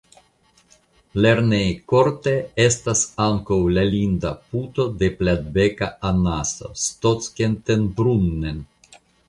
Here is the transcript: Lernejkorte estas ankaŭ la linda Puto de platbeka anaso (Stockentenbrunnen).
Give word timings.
Lernejkorte 1.25 2.33
estas 2.63 3.03
ankaŭ 3.27 3.59
la 3.75 3.85
linda 3.91 4.33
Puto 4.49 4.87
de 5.03 5.13
platbeka 5.21 5.93
anaso 6.13 6.73
(Stockentenbrunnen). 6.89 8.69